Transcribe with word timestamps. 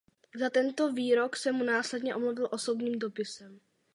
Za 0.39 0.49
tento 0.49 0.89
výrok 0.93 1.35
se 1.35 1.51
mu 1.51 1.63
následně 1.63 2.15
omluvil 2.15 2.47
osobním 2.51 2.99
dopisem. 2.99 3.59